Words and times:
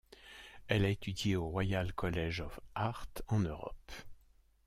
Elle 0.67 0.83
a 0.85 0.89
étudié 0.89 1.35
au 1.35 1.47
Royal 1.47 1.93
College 1.93 2.39
of 2.41 2.59
Art 2.73 3.05
en 3.27 3.37
Europe. 3.39 3.91